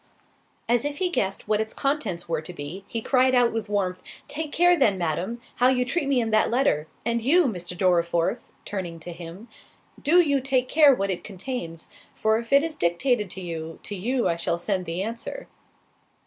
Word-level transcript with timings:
As 0.67 0.83
if 0.83 0.97
he 0.97 1.09
guessed 1.09 1.47
what 1.47 1.61
its 1.61 1.75
contents 1.75 2.27
were 2.27 2.41
to 2.41 2.53
be, 2.53 2.83
he 2.87 3.03
cried 3.03 3.35
out 3.35 3.53
with 3.53 3.69
warmth, 3.69 4.01
"Take 4.27 4.51
care, 4.51 4.75
then, 4.75 4.97
Madam, 4.97 5.39
how 5.57 5.67
you 5.67 5.85
treat 5.85 6.07
me 6.07 6.19
in 6.19 6.31
that 6.31 6.49
letter—and 6.49 7.21
you, 7.21 7.45
Mr. 7.45 7.77
Dorriforth," 7.77 8.51
turning 8.65 8.99
to 9.01 9.11
him, 9.13 9.47
"do 10.01 10.19
you 10.19 10.41
take 10.41 10.67
care 10.67 10.95
what 10.95 11.11
it 11.11 11.23
contains; 11.23 11.87
for 12.15 12.39
if 12.39 12.51
it 12.51 12.63
is 12.63 12.77
dictated 12.77 13.35
by 13.35 13.43
you, 13.43 13.79
to 13.83 13.95
you 13.95 14.27
I 14.27 14.37
shall 14.37 14.57
send 14.57 14.87
the 14.87 15.03
answer." 15.03 15.47